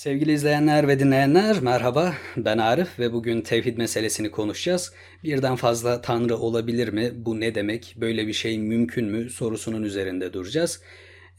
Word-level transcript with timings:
Sevgili 0.00 0.32
izleyenler 0.32 0.88
ve 0.88 0.98
dinleyenler 0.98 1.60
merhaba 1.60 2.14
ben 2.36 2.58
Arif 2.58 2.98
ve 2.98 3.12
bugün 3.12 3.40
tevhid 3.40 3.78
meselesini 3.78 4.30
konuşacağız. 4.30 4.92
Birden 5.24 5.56
fazla 5.56 6.00
tanrı 6.00 6.36
olabilir 6.36 6.88
mi? 6.88 7.12
Bu 7.14 7.40
ne 7.40 7.54
demek? 7.54 7.94
Böyle 7.96 8.26
bir 8.26 8.32
şey 8.32 8.58
mümkün 8.58 9.06
mü? 9.06 9.30
sorusunun 9.30 9.82
üzerinde 9.82 10.32
duracağız. 10.32 10.82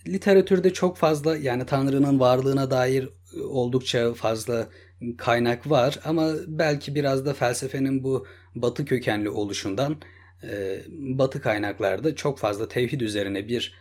Literatürde 0.07 0.73
çok 0.73 0.97
fazla 0.97 1.37
yani 1.37 1.65
tanrının 1.65 2.19
varlığına 2.19 2.71
dair 2.71 3.09
oldukça 3.43 4.13
fazla 4.13 4.69
kaynak 5.17 5.69
var 5.69 5.99
ama 6.05 6.31
belki 6.47 6.95
biraz 6.95 7.25
da 7.25 7.33
felsefenin 7.33 8.03
bu 8.03 8.27
batı 8.55 8.85
kökenli 8.85 9.29
oluşundan 9.29 9.97
e, 10.43 10.81
batı 10.89 11.41
kaynaklarda 11.41 12.15
çok 12.15 12.39
fazla 12.39 12.67
tevhid 12.67 13.01
üzerine 13.01 13.47
bir 13.47 13.80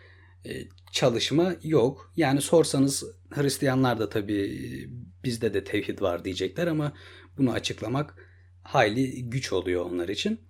çalışma 0.92 1.54
yok. 1.62 2.12
Yani 2.16 2.40
sorsanız 2.40 3.04
Hristiyanlar 3.30 4.00
da 4.00 4.08
tabii 4.08 4.88
bizde 5.24 5.54
de 5.54 5.64
tevhid 5.64 6.00
var 6.00 6.24
diyecekler 6.24 6.66
ama 6.66 6.92
bunu 7.38 7.52
açıklamak 7.52 8.14
hayli 8.62 9.30
güç 9.30 9.52
oluyor 9.52 9.84
onlar 9.84 10.08
için. 10.08 10.40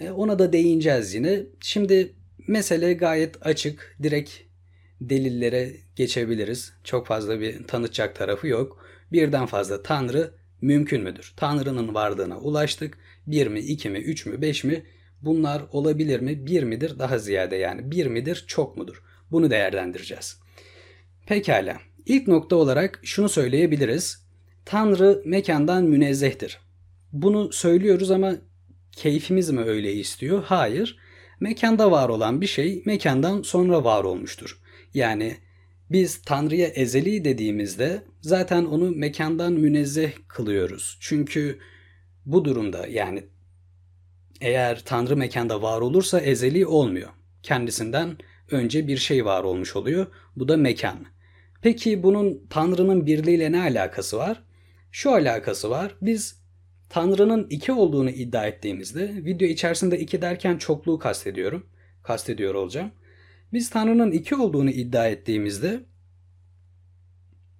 E, 0.00 0.10
ona 0.10 0.38
da 0.38 0.52
değineceğiz 0.52 1.14
yine. 1.14 1.42
Şimdi 1.60 2.14
mesele 2.48 2.92
gayet 2.92 3.46
açık. 3.46 3.96
Direkt 4.02 4.30
delillere 5.00 5.76
geçebiliriz. 5.96 6.72
Çok 6.84 7.06
fazla 7.06 7.40
bir 7.40 7.66
tanıtacak 7.66 8.16
tarafı 8.16 8.46
yok. 8.46 8.86
Birden 9.12 9.46
fazla 9.46 9.82
tanrı 9.82 10.34
mümkün 10.60 11.02
müdür? 11.02 11.34
Tanrının 11.36 11.94
varlığına 11.94 12.38
ulaştık. 12.38 12.98
Bir 13.26 13.46
mi, 13.46 13.60
iki 13.60 13.90
mi, 13.90 13.98
üç 13.98 14.26
mü, 14.26 14.42
beş 14.42 14.64
mi? 14.64 14.86
Bunlar 15.22 15.62
olabilir 15.72 16.20
mi? 16.20 16.46
Bir 16.46 16.62
midir? 16.62 16.98
Daha 16.98 17.18
ziyade 17.18 17.56
yani. 17.56 17.90
Bir 17.90 18.06
midir? 18.06 18.44
Çok 18.46 18.76
mudur? 18.76 19.02
Bunu 19.30 19.50
değerlendireceğiz. 19.50 20.40
Pekala. 21.26 21.78
İlk 22.06 22.28
nokta 22.28 22.56
olarak 22.56 23.00
şunu 23.02 23.28
söyleyebiliriz. 23.28 24.26
Tanrı 24.64 25.22
mekandan 25.24 25.84
münezzehtir. 25.84 26.58
Bunu 27.12 27.52
söylüyoruz 27.52 28.10
ama 28.10 28.34
keyfimiz 28.92 29.50
mi 29.50 29.60
öyle 29.60 29.92
istiyor? 29.92 30.42
Hayır. 30.44 30.98
Mekanda 31.40 31.90
var 31.90 32.08
olan 32.08 32.40
bir 32.40 32.46
şey 32.46 32.82
mekandan 32.86 33.42
sonra 33.42 33.84
var 33.84 34.04
olmuştur. 34.04 34.60
Yani 34.94 35.36
biz 35.90 36.22
Tanrı'ya 36.22 36.66
ezeli 36.68 37.24
dediğimizde 37.24 38.02
zaten 38.20 38.64
onu 38.64 38.90
mekandan 38.90 39.52
münezzeh 39.52 40.12
kılıyoruz. 40.28 40.98
Çünkü 41.00 41.58
bu 42.26 42.44
durumda 42.44 42.86
yani 42.86 43.24
eğer 44.40 44.84
Tanrı 44.84 45.16
mekanda 45.16 45.62
var 45.62 45.80
olursa 45.80 46.20
ezeli 46.20 46.66
olmuyor. 46.66 47.08
Kendisinden 47.42 48.18
önce 48.50 48.88
bir 48.88 48.96
şey 48.96 49.24
var 49.24 49.44
olmuş 49.44 49.76
oluyor. 49.76 50.06
Bu 50.36 50.48
da 50.48 50.56
mekan. 50.56 51.06
Peki 51.62 52.02
bunun 52.02 52.46
Tanrı'nın 52.50 53.06
birliğiyle 53.06 53.52
ne 53.52 53.60
alakası 53.60 54.16
var? 54.16 54.42
Şu 54.92 55.10
alakası 55.10 55.70
var. 55.70 55.96
Biz 56.02 56.40
Tanrı'nın 56.88 57.46
iki 57.50 57.72
olduğunu 57.72 58.10
iddia 58.10 58.46
ettiğimizde, 58.46 59.24
video 59.24 59.48
içerisinde 59.48 59.98
iki 59.98 60.22
derken 60.22 60.56
çokluğu 60.56 60.98
kastediyorum. 60.98 61.66
Kastediyor 62.02 62.54
olacağım. 62.54 62.90
Biz 63.52 63.70
Tanrı'nın 63.70 64.12
iki 64.12 64.34
olduğunu 64.34 64.70
iddia 64.70 65.08
ettiğimizde 65.08 65.80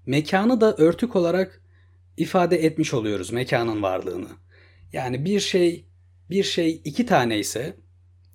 mekanı 0.07 0.61
da 0.61 0.77
örtük 0.77 1.17
olarak 1.17 1.62
ifade 2.17 2.64
etmiş 2.64 2.95
oluyoruz 2.95 3.33
mekanın 3.33 3.83
varlığını. 3.83 4.29
Yani 4.92 5.25
bir 5.25 5.41
şey 5.41 5.87
bir 6.31 6.42
şey 6.42 6.81
iki 6.84 7.07
tane 7.07 7.39
ise 7.39 7.77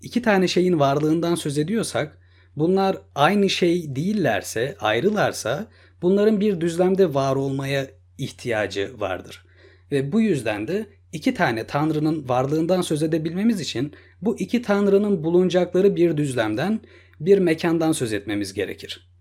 iki 0.01 0.21
tane 0.21 0.47
şeyin 0.47 0.79
varlığından 0.79 1.35
söz 1.35 1.57
ediyorsak 1.57 2.20
bunlar 2.55 2.97
aynı 3.15 3.49
şey 3.49 3.95
değillerse, 3.95 4.75
ayrılarsa 4.79 5.67
bunların 6.01 6.39
bir 6.39 6.61
düzlemde 6.61 7.13
var 7.13 7.35
olmaya 7.35 7.87
ihtiyacı 8.17 8.99
vardır. 8.99 9.45
Ve 9.91 10.11
bu 10.11 10.21
yüzden 10.21 10.67
de 10.67 10.85
iki 11.11 11.33
tane 11.33 11.67
tanrının 11.67 12.29
varlığından 12.29 12.81
söz 12.81 13.03
edebilmemiz 13.03 13.61
için 13.61 13.93
bu 14.21 14.39
iki 14.39 14.61
tanrının 14.61 15.23
bulunacakları 15.23 15.95
bir 15.95 16.17
düzlemden, 16.17 16.79
bir 17.19 17.37
mekandan 17.37 17.91
söz 17.91 18.13
etmemiz 18.13 18.53
gerekir. 18.53 19.11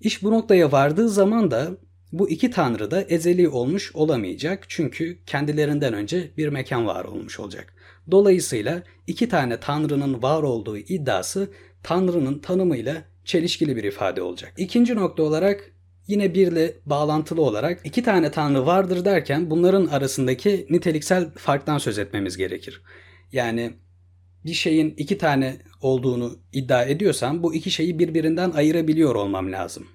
İş 0.00 0.22
bu 0.22 0.30
noktaya 0.30 0.72
vardığı 0.72 1.08
zaman 1.08 1.50
da 1.50 1.70
bu 2.12 2.30
iki 2.30 2.50
tanrı 2.50 2.90
da 2.90 3.02
ezeli 3.02 3.48
olmuş 3.48 3.94
olamayacak 3.94 4.64
çünkü 4.68 5.18
kendilerinden 5.26 5.94
önce 5.94 6.30
bir 6.36 6.48
mekan 6.48 6.86
var 6.86 7.04
olmuş 7.04 7.40
olacak. 7.40 7.74
Dolayısıyla 8.10 8.82
iki 9.06 9.28
tane 9.28 9.60
tanrının 9.60 10.22
var 10.22 10.42
olduğu 10.42 10.78
iddiası 10.78 11.50
tanrının 11.82 12.38
tanımıyla 12.38 13.04
çelişkili 13.24 13.76
bir 13.76 13.84
ifade 13.84 14.22
olacak. 14.22 14.52
İkinci 14.56 14.94
nokta 14.94 15.22
olarak 15.22 15.72
yine 16.06 16.34
birle 16.34 16.74
bağlantılı 16.86 17.42
olarak 17.42 17.80
iki 17.84 18.02
tane 18.02 18.30
tanrı 18.30 18.66
vardır 18.66 19.04
derken 19.04 19.50
bunların 19.50 19.86
arasındaki 19.86 20.66
niteliksel 20.70 21.30
farktan 21.30 21.78
söz 21.78 21.98
etmemiz 21.98 22.36
gerekir. 22.36 22.82
Yani 23.32 23.72
bir 24.44 24.54
şeyin 24.54 24.94
iki 24.96 25.18
tane 25.18 25.56
olduğunu 25.80 26.38
iddia 26.52 26.84
ediyorsam 26.84 27.42
bu 27.42 27.54
iki 27.54 27.70
şeyi 27.70 27.98
birbirinden 27.98 28.50
ayırabiliyor 28.50 29.14
olmam 29.14 29.52
lazım. 29.52 29.86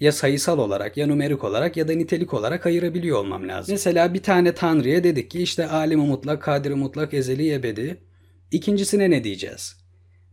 Ya 0.00 0.12
sayısal 0.12 0.58
olarak 0.58 0.96
ya 0.96 1.06
numerik 1.06 1.44
olarak 1.44 1.76
ya 1.76 1.88
da 1.88 1.92
nitelik 1.92 2.34
olarak 2.34 2.66
ayırabiliyor 2.66 3.18
olmam 3.18 3.48
lazım. 3.48 3.72
Mesela 3.72 4.14
bir 4.14 4.22
tane 4.22 4.52
tanrıya 4.52 5.04
dedik 5.04 5.30
ki 5.30 5.42
işte 5.42 5.66
alimi 5.66 6.06
mutlak, 6.06 6.42
kadiri 6.42 6.74
mutlak, 6.74 7.14
ezeli, 7.14 7.52
ebedi. 7.52 8.02
İkincisine 8.50 9.10
ne 9.10 9.24
diyeceğiz? 9.24 9.76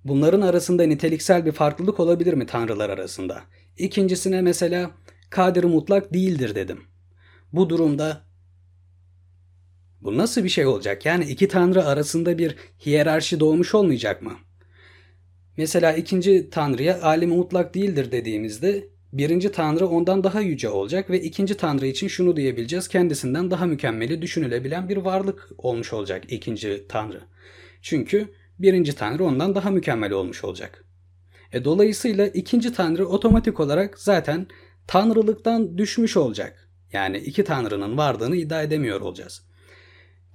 Bunların 0.06 0.42
arasında 0.42 0.84
niteliksel 0.84 1.46
bir 1.46 1.52
farklılık 1.52 2.00
olabilir 2.00 2.34
mi 2.34 2.46
tanrılar 2.46 2.90
arasında? 2.90 3.44
İkincisine 3.78 4.42
mesela 4.42 4.92
kadir 5.30 5.64
mutlak 5.64 6.14
değildir 6.14 6.56
dedim. 6.56 6.84
Bu 7.54 7.70
durumda 7.70 8.22
bu 10.02 10.18
nasıl 10.18 10.44
bir 10.44 10.50
şey 10.50 10.66
olacak? 10.66 11.06
Yani 11.06 11.26
iki 11.26 11.48
tanrı 11.48 11.86
arasında 11.86 12.38
bir 12.38 12.56
hiyerarşi 12.86 13.40
doğmuş 13.40 13.76
olmayacak 13.76 14.22
mı? 14.22 14.34
Mesela 15.58 15.94
ikinci 15.94 16.50
tanrıya 16.50 17.02
alim 17.02 17.30
mutlak 17.30 17.76
değildir 17.76 18.12
dediğimizde 18.12 18.90
birinci 19.14 19.52
tanrı 19.52 19.88
ondan 19.88 20.24
daha 20.24 20.42
yüce 20.42 20.70
olacak 20.70 21.10
ve 21.10 21.22
ikinci 21.22 21.58
tanrı 21.58 21.88
için 21.88 22.08
şunu 22.08 22.36
diyebileceğiz. 22.36 22.88
Kendisinden 22.88 23.52
daha 23.52 23.66
mükemmeli 23.66 24.22
düşünülebilen 24.22 24.90
bir 24.90 24.98
varlık 24.98 25.50
olmuş 25.58 25.94
olacak 25.94 26.24
ikinci 26.28 26.86
tanrı. 26.90 27.22
Çünkü 27.82 28.28
birinci 28.60 28.96
tanrı 28.96 29.26
ondan 29.26 29.56
daha 29.56 29.72
mükemmel 29.72 30.12
olmuş 30.12 30.44
olacak. 30.44 30.86
E 31.52 31.64
dolayısıyla 31.64 32.28
ikinci 32.28 32.74
tanrı 32.74 33.08
otomatik 33.08 33.60
olarak 33.60 34.00
zaten 34.00 34.48
tanrılıktan 34.88 35.78
düşmüş 35.78 36.18
olacak. 36.18 36.70
Yani 36.94 37.18
iki 37.18 37.44
tanrının 37.44 37.98
vardığını 37.98 38.36
iddia 38.36 38.62
edemiyor 38.62 39.02
olacağız. 39.02 39.46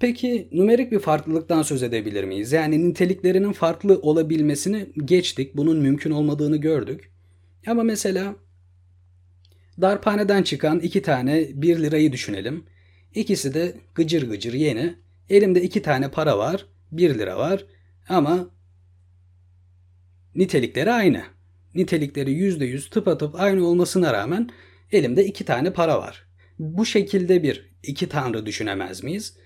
Peki 0.00 0.48
numerik 0.53 0.92
bir 0.92 0.98
farklılıktan 0.98 1.62
söz 1.62 1.82
edebilir 1.82 2.25
miyiz? 2.25 2.53
Yani 2.53 2.88
niteliklerinin 2.88 3.53
farklı 3.53 3.98
olabilmesini 3.98 4.86
geçtik. 5.04 5.56
Bunun 5.56 5.78
mümkün 5.78 6.10
olmadığını 6.10 6.56
gördük. 6.56 7.12
Ama 7.66 7.82
mesela 7.82 8.36
darphaneden 9.80 10.42
çıkan 10.42 10.80
iki 10.80 11.03
tane 11.03 11.48
bir 11.54 11.78
lirayı 11.78 12.12
düşünelim. 12.12 12.64
İkisi 13.14 13.54
de 13.54 13.75
gıcır 13.94 14.28
gıcır 14.30 14.53
yeni. 14.53 14.94
Elimde 15.30 15.62
iki 15.62 15.82
tane 15.82 16.10
para 16.10 16.38
var. 16.38 16.66
Bir 16.92 17.19
lira 17.19 17.38
var. 17.38 17.66
Ama 18.10 18.50
nitelikleri 20.34 20.93
aynı. 20.93 21.22
Nitelikleri 21.75 22.31
%100 22.31 22.91
tıpatıp 22.91 23.41
aynı 23.41 23.66
olmasına 23.66 24.12
rağmen 24.12 24.50
elimde 24.93 25.25
iki 25.25 25.44
tane 25.44 25.72
para 25.72 25.98
var. 25.98 26.26
Bu 26.59 26.87
şekilde 26.87 27.43
bir 27.43 27.71
iki 27.82 28.09
tanrı 28.09 28.47
düşünemez 28.47 29.03
miyiz? 29.03 29.37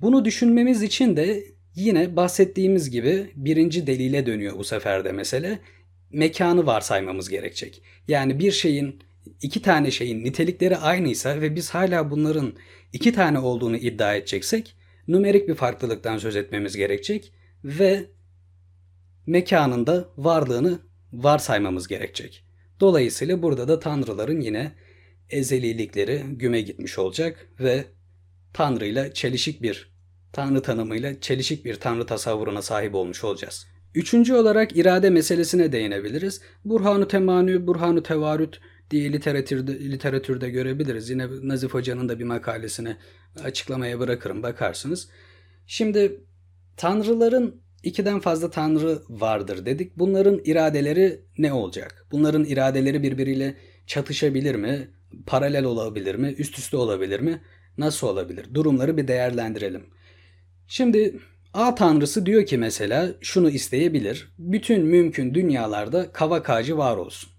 Bunu 0.00 0.24
düşünmemiz 0.24 0.82
için 0.82 1.16
de 1.16 1.44
yine 1.74 2.16
bahsettiğimiz 2.16 2.90
gibi 2.90 3.32
birinci 3.36 3.86
delile 3.86 4.26
dönüyor 4.26 4.58
bu 4.58 4.64
sefer 4.64 5.04
de 5.04 5.12
mesele. 5.12 5.58
Mekanı 6.10 6.66
varsaymamız 6.66 7.28
gerekecek. 7.28 7.82
Yani 8.08 8.38
bir 8.38 8.52
şeyin 8.52 9.02
iki 9.42 9.62
tane 9.62 9.90
şeyin 9.90 10.24
nitelikleri 10.24 10.76
aynıysa 10.76 11.40
ve 11.40 11.56
biz 11.56 11.70
hala 11.70 12.10
bunların 12.10 12.52
iki 12.92 13.12
tane 13.12 13.38
olduğunu 13.38 13.76
iddia 13.76 14.14
edeceksek 14.14 14.76
numerik 15.08 15.48
bir 15.48 15.54
farklılıktan 15.54 16.18
söz 16.18 16.36
etmemiz 16.36 16.76
gerekecek 16.76 17.32
ve 17.64 18.10
mekanında 19.26 20.08
varlığını 20.16 20.78
varsaymamız 21.12 21.88
gerekecek. 21.88 22.44
Dolayısıyla 22.80 23.42
burada 23.42 23.68
da 23.68 23.80
tanrıların 23.80 24.40
yine 24.40 24.72
ezelilikleri 25.30 26.24
güme 26.28 26.60
gitmiş 26.60 26.98
olacak 26.98 27.48
ve 27.60 27.84
tanrıyla 28.52 29.14
çelişik 29.14 29.62
bir 29.62 29.90
tanrı 30.32 30.62
tanımıyla 30.62 31.20
çelişik 31.20 31.64
bir 31.64 31.74
tanrı 31.74 32.06
tasavvuruna 32.06 32.62
sahip 32.62 32.94
olmuş 32.94 33.24
olacağız. 33.24 33.66
Üçüncü 33.94 34.34
olarak 34.34 34.76
irade 34.76 35.10
meselesine 35.10 35.72
değinebiliriz. 35.72 36.40
Burhanu 36.64 37.08
Temanü, 37.08 37.66
Burhanu 37.66 38.02
Tevarüt 38.02 38.60
diye 38.90 39.12
literatürde, 39.12 39.80
literatürde 39.80 40.50
görebiliriz. 40.50 41.10
Yine 41.10 41.26
Nazif 41.42 41.74
Hoca'nın 41.74 42.08
da 42.08 42.18
bir 42.18 42.24
makalesini 42.24 42.96
açıklamaya 43.44 44.00
bırakırım 44.00 44.42
bakarsınız. 44.42 45.08
Şimdi 45.66 46.20
tanrıların 46.80 47.62
ikiden 47.82 48.20
fazla 48.20 48.50
tanrı 48.50 49.02
vardır 49.08 49.66
dedik. 49.66 49.98
Bunların 49.98 50.40
iradeleri 50.44 51.20
ne 51.38 51.52
olacak? 51.52 52.06
Bunların 52.12 52.44
iradeleri 52.44 53.02
birbiriyle 53.02 53.56
çatışabilir 53.86 54.54
mi? 54.54 54.90
Paralel 55.26 55.64
olabilir 55.64 56.14
mi? 56.14 56.34
Üst 56.38 56.58
üste 56.58 56.76
olabilir 56.76 57.20
mi? 57.20 57.42
Nasıl 57.78 58.06
olabilir? 58.06 58.54
Durumları 58.54 58.96
bir 58.96 59.08
değerlendirelim. 59.08 59.86
Şimdi 60.68 61.20
A 61.54 61.74
tanrısı 61.74 62.26
diyor 62.26 62.46
ki 62.46 62.58
mesela 62.58 63.08
şunu 63.20 63.50
isteyebilir. 63.50 64.32
Bütün 64.38 64.84
mümkün 64.84 65.34
dünyalarda 65.34 66.12
kavak 66.12 66.50
ağacı 66.50 66.78
var 66.78 66.96
olsun. 66.96 67.30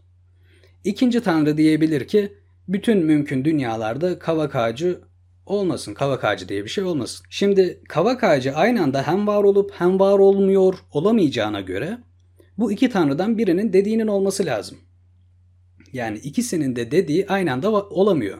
İkinci 0.83 1.21
tanrı 1.21 1.57
diyebilir 1.57 2.07
ki 2.07 2.33
bütün 2.67 2.97
mümkün 2.97 3.45
dünyalarda 3.45 4.19
kavak 4.19 4.55
ağacı 4.55 5.01
olmasın. 5.51 5.93
Kavak 5.93 6.23
ağacı 6.23 6.49
diye 6.49 6.63
bir 6.63 6.69
şey 6.69 6.83
olmasın. 6.83 7.25
Şimdi 7.29 7.81
kavak 7.89 8.23
ağacı 8.23 8.55
aynı 8.55 8.83
anda 8.83 9.07
hem 9.07 9.27
var 9.27 9.43
olup 9.43 9.71
hem 9.77 9.99
var 9.99 10.19
olmuyor 10.19 10.73
olamayacağına 10.91 11.61
göre 11.61 11.97
bu 12.57 12.71
iki 12.71 12.89
tanrıdan 12.89 13.37
birinin 13.37 13.73
dediğinin 13.73 14.07
olması 14.07 14.45
lazım. 14.45 14.77
Yani 15.93 16.17
ikisinin 16.17 16.75
de 16.75 16.91
dediği 16.91 17.27
aynı 17.27 17.53
anda 17.53 17.71
olamıyor. 17.71 18.37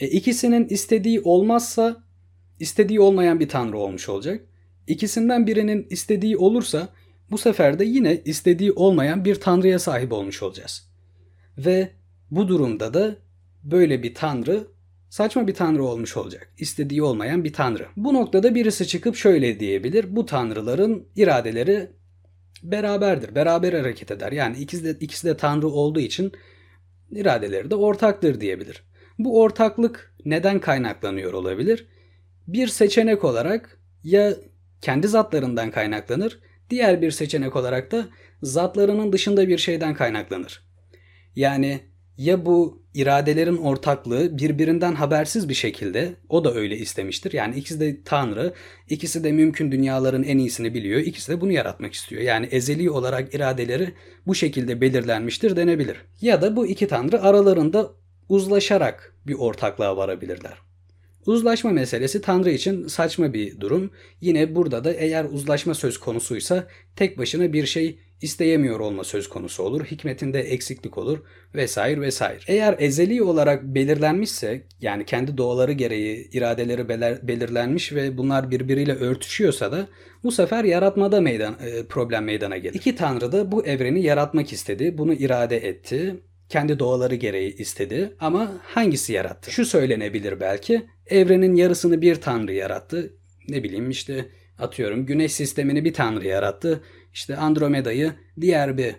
E, 0.00 0.08
ikisinin 0.08 0.68
istediği 0.68 1.20
olmazsa 1.20 2.04
istediği 2.60 3.00
olmayan 3.00 3.40
bir 3.40 3.48
tanrı 3.48 3.78
olmuş 3.78 4.08
olacak. 4.08 4.46
İkisinden 4.86 5.46
birinin 5.46 5.86
istediği 5.90 6.36
olursa 6.36 6.88
bu 7.30 7.38
sefer 7.38 7.78
de 7.78 7.84
yine 7.84 8.22
istediği 8.24 8.72
olmayan 8.72 9.24
bir 9.24 9.34
tanrıya 9.34 9.78
sahip 9.78 10.12
olmuş 10.12 10.42
olacağız. 10.42 10.90
Ve 11.58 11.90
bu 12.30 12.48
durumda 12.48 12.94
da 12.94 13.16
böyle 13.62 14.02
bir 14.02 14.14
tanrı 14.14 14.66
saçma 15.10 15.46
bir 15.46 15.54
tanrı 15.54 15.84
olmuş 15.84 16.16
olacak. 16.16 16.52
İstediği 16.58 17.02
olmayan 17.02 17.44
bir 17.44 17.52
tanrı. 17.52 17.86
Bu 17.96 18.14
noktada 18.14 18.54
birisi 18.54 18.86
çıkıp 18.86 19.16
şöyle 19.16 19.60
diyebilir. 19.60 20.16
Bu 20.16 20.26
tanrıların 20.26 21.08
iradeleri 21.16 21.90
beraberdir. 22.62 23.34
Beraber 23.34 23.72
hareket 23.72 24.10
eder. 24.10 24.32
Yani 24.32 24.56
ikisi 24.56 24.84
de, 24.84 25.04
ikisi 25.04 25.26
de 25.26 25.36
tanrı 25.36 25.68
olduğu 25.68 26.00
için 26.00 26.32
iradeleri 27.10 27.70
de 27.70 27.74
ortaktır 27.74 28.40
diyebilir. 28.40 28.82
Bu 29.18 29.40
ortaklık 29.40 30.14
neden 30.24 30.60
kaynaklanıyor 30.60 31.32
olabilir? 31.32 31.86
Bir 32.46 32.68
seçenek 32.68 33.24
olarak 33.24 33.80
ya 34.04 34.34
kendi 34.80 35.08
zatlarından 35.08 35.70
kaynaklanır, 35.70 36.40
diğer 36.70 37.02
bir 37.02 37.10
seçenek 37.10 37.56
olarak 37.56 37.92
da 37.92 38.08
zatlarının 38.42 39.12
dışında 39.12 39.48
bir 39.48 39.58
şeyden 39.58 39.94
kaynaklanır. 39.94 40.70
Yani 41.36 41.89
ya 42.20 42.46
bu 42.46 42.82
iradelerin 42.94 43.56
ortaklığı 43.56 44.38
birbirinden 44.38 44.94
habersiz 44.94 45.48
bir 45.48 45.54
şekilde 45.54 46.14
o 46.28 46.44
da 46.44 46.54
öyle 46.54 46.76
istemiştir. 46.76 47.32
Yani 47.32 47.56
ikisi 47.56 47.80
de 47.80 48.02
Tanrı, 48.04 48.54
ikisi 48.88 49.24
de 49.24 49.32
mümkün 49.32 49.72
dünyaların 49.72 50.22
en 50.22 50.38
iyisini 50.38 50.74
biliyor. 50.74 51.00
İkisi 51.00 51.32
de 51.32 51.40
bunu 51.40 51.52
yaratmak 51.52 51.94
istiyor. 51.94 52.22
Yani 52.22 52.46
ezeli 52.46 52.90
olarak 52.90 53.34
iradeleri 53.34 53.94
bu 54.26 54.34
şekilde 54.34 54.80
belirlenmiştir 54.80 55.56
denebilir. 55.56 55.96
Ya 56.20 56.42
da 56.42 56.56
bu 56.56 56.66
iki 56.66 56.88
Tanrı 56.88 57.22
aralarında 57.22 57.90
uzlaşarak 58.28 59.14
bir 59.26 59.34
ortaklığa 59.34 59.96
varabilirler. 59.96 60.69
Uzlaşma 61.26 61.70
meselesi 61.70 62.20
Tanrı 62.20 62.50
için 62.50 62.86
saçma 62.86 63.32
bir 63.32 63.60
durum. 63.60 63.90
Yine 64.20 64.54
burada 64.54 64.84
da 64.84 64.92
eğer 64.92 65.24
uzlaşma 65.24 65.74
söz 65.74 65.98
konusuysa 65.98 66.66
tek 66.96 67.18
başına 67.18 67.52
bir 67.52 67.66
şey 67.66 67.98
isteyemiyor 68.22 68.80
olma 68.80 69.04
söz 69.04 69.28
konusu 69.28 69.62
olur. 69.62 69.84
Hikmetinde 69.84 70.40
eksiklik 70.40 70.98
olur 70.98 71.18
vesaire 71.54 72.00
vesaire. 72.00 72.38
Eğer 72.46 72.76
ezeli 72.78 73.22
olarak 73.22 73.64
belirlenmişse 73.64 74.62
yani 74.80 75.04
kendi 75.04 75.36
doğaları 75.36 75.72
gereği 75.72 76.30
iradeleri 76.32 76.88
belirlenmiş 77.28 77.92
ve 77.92 78.18
bunlar 78.18 78.50
birbiriyle 78.50 78.94
örtüşüyorsa 78.94 79.72
da 79.72 79.88
bu 80.24 80.32
sefer 80.32 80.64
yaratmada 80.64 81.20
meydan, 81.20 81.56
e, 81.60 81.86
problem 81.86 82.24
meydana 82.24 82.56
gelir. 82.56 82.74
İki 82.74 82.96
tanrı 82.96 83.32
da 83.32 83.52
bu 83.52 83.66
evreni 83.66 84.02
yaratmak 84.02 84.52
istedi. 84.52 84.98
Bunu 84.98 85.14
irade 85.14 85.56
etti 85.56 86.16
kendi 86.50 86.78
doğaları 86.78 87.14
gereği 87.14 87.56
istedi 87.56 88.16
ama 88.20 88.52
hangisi 88.62 89.12
yarattı? 89.12 89.50
Şu 89.50 89.64
söylenebilir 89.64 90.40
belki. 90.40 90.86
Evrenin 91.06 91.54
yarısını 91.54 92.00
bir 92.00 92.14
tanrı 92.14 92.52
yarattı. 92.52 93.12
Ne 93.48 93.62
bileyim 93.62 93.90
işte 93.90 94.28
atıyorum 94.58 95.06
güneş 95.06 95.32
sistemini 95.32 95.84
bir 95.84 95.94
tanrı 95.94 96.26
yarattı. 96.26 96.82
İşte 97.12 97.36
Andromeda'yı 97.36 98.12
diğer 98.40 98.78
bir 98.78 98.94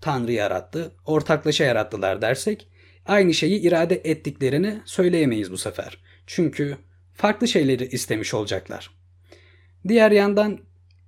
tanrı 0.00 0.32
yarattı. 0.32 0.92
Ortaklaşa 1.06 1.64
yarattılar 1.64 2.22
dersek 2.22 2.68
aynı 3.06 3.34
şeyi 3.34 3.60
irade 3.60 4.00
ettiklerini 4.04 4.80
söyleyemeyiz 4.84 5.52
bu 5.52 5.58
sefer. 5.58 5.98
Çünkü 6.26 6.76
farklı 7.14 7.48
şeyleri 7.48 7.86
istemiş 7.86 8.34
olacaklar. 8.34 8.90
Diğer 9.88 10.10
yandan 10.10 10.58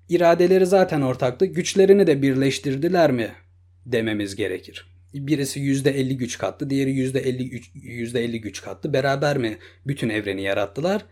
iradeleri 0.08 0.66
zaten 0.66 1.00
ortaktı. 1.00 1.46
Güçlerini 1.46 2.06
de 2.06 2.22
birleştirdiler 2.22 3.12
mi 3.12 3.32
dememiz 3.86 4.36
gerekir. 4.36 4.92
Birisi 5.14 5.60
%50 5.60 6.16
güç 6.16 6.38
kattı, 6.38 6.70
diğeri 6.70 6.90
%50 6.90 7.62
%50 7.74 8.36
güç 8.40 8.62
kattı. 8.62 8.92
Beraber 8.92 9.38
mi 9.38 9.58
bütün 9.86 10.08
evreni 10.08 10.42
yarattılar? 10.42 11.04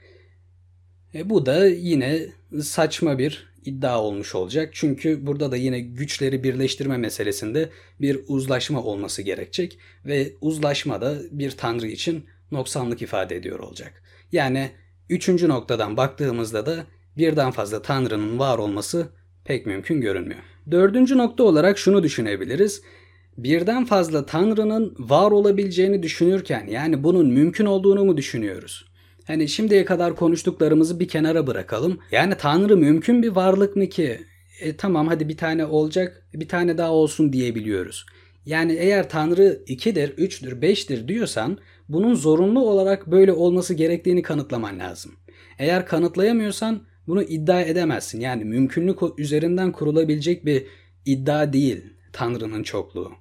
E 1.14 1.31
bu 1.31 1.47
da 1.47 1.67
yine 1.67 2.26
saçma 2.62 3.19
bir 3.19 3.50
iddia 3.64 4.02
olmuş 4.02 4.35
olacak. 4.35 4.70
Çünkü 4.73 5.26
burada 5.26 5.52
da 5.52 5.56
yine 5.56 5.81
güçleri 5.81 6.44
birleştirme 6.44 6.97
meselesinde 6.97 7.69
bir 8.00 8.20
uzlaşma 8.29 8.82
olması 8.82 9.23
gerekecek 9.23 9.79
ve 10.06 10.32
uzlaşma 10.41 11.00
da 11.00 11.19
bir 11.31 11.50
tanrı 11.50 11.87
için 11.87 12.25
noksanlık 12.50 13.03
ifade 13.03 13.37
ediyor 13.37 13.58
olacak. 13.58 14.03
Yani 14.32 14.70
üçüncü 15.08 15.49
noktadan 15.49 15.96
baktığımızda 15.96 16.67
da 16.67 16.87
birden 17.17 17.50
fazla 17.50 17.82
tanrının 17.82 18.38
var 18.38 18.58
olması 18.58 19.08
pek 19.44 19.67
mümkün 19.67 20.00
görünmüyor. 20.00 20.41
Dördüncü 20.70 21.19
nokta 21.19 21.44
olarak 21.44 21.79
şunu 21.79 22.03
düşünebiliriz 22.03 22.82
birden 23.45 23.85
fazla 23.85 24.27
tanrının 24.27 24.95
var 24.99 25.31
olabileceğini 25.31 26.03
düşünürken 26.03 26.67
yani 26.67 27.05
bunun 27.05 27.27
mümkün 27.29 27.67
olduğunu 27.67 28.05
mu 28.05 28.17
düşünüyoruz? 28.17 28.85
Hani 29.25 29.49
şimdiye 29.49 29.85
kadar 29.85 30.17
konuştuklarımızı 30.17 31.01
bir 31.01 31.09
kenara 31.09 31.47
bırakalım. 31.47 31.99
Yani 32.13 32.35
tanrı 32.39 32.77
mümkün 32.77 33.23
bir 33.23 33.29
varlık 33.29 33.77
mı 33.77 33.87
ki? 33.87 34.21
E, 34.61 34.77
tamam 34.77 35.07
hadi 35.09 35.29
bir 35.29 35.37
tane 35.37 35.67
olacak 35.67 36.27
bir 36.35 36.49
tane 36.49 36.79
daha 36.79 36.93
olsun 36.93 37.33
diyebiliyoruz. 37.33 38.07
Yani 38.47 38.73
eğer 38.73 39.09
tanrı 39.09 39.63
2'dir, 39.67 40.17
3'tür, 40.17 40.61
5'tir 40.61 41.09
diyorsan 41.09 41.59
bunun 41.89 42.15
zorunlu 42.15 42.61
olarak 42.61 43.07
böyle 43.07 43.33
olması 43.33 43.75
gerektiğini 43.75 44.23
kanıtlaman 44.23 44.79
lazım. 44.79 45.13
Eğer 45.59 45.87
kanıtlayamıyorsan 45.87 46.83
bunu 47.07 47.23
iddia 47.23 47.61
edemezsin. 47.63 48.21
Yani 48.21 48.45
mümkünlük 48.45 48.99
üzerinden 49.19 49.73
kurulabilecek 49.73 50.47
bir 50.47 50.67
iddia 51.05 51.53
değil 51.53 51.85
Tanrı'nın 52.13 52.63
çokluğu. 52.63 53.19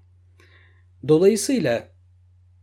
Dolayısıyla 1.07 1.87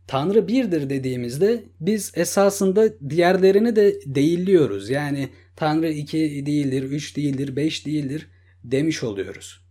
Tanrı 0.07 0.47
birdir 0.47 0.89
dediğimizde 0.89 1.63
biz 1.79 2.11
esasında 2.15 2.99
diğerlerini 3.09 3.75
de 3.75 3.99
değilliyoruz. 4.05 4.89
Yani 4.89 5.29
Tanrı 5.55 5.89
iki 5.89 6.45
değildir, 6.45 6.83
üç 6.83 7.17
değildir, 7.17 7.55
beş 7.55 7.85
değildir 7.85 8.27
demiş 8.63 9.03
oluyoruz. 9.03 9.61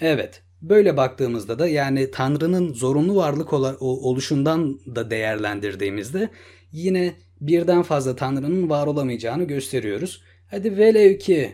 Evet, 0.00 0.42
böyle 0.62 0.96
baktığımızda 0.96 1.58
da 1.58 1.68
yani 1.68 2.10
Tanrı'nın 2.10 2.72
zorunlu 2.72 3.16
varlık 3.16 3.52
oluşundan 3.82 4.80
da 4.96 5.10
değerlendirdiğimizde 5.10 6.28
yine 6.72 7.14
birden 7.40 7.82
fazla 7.82 8.16
Tanrı'nın 8.16 8.70
var 8.70 8.86
olamayacağını 8.86 9.44
gösteriyoruz. 9.44 10.22
Hadi 10.46 10.76
velev 10.76 11.18
ki 11.18 11.52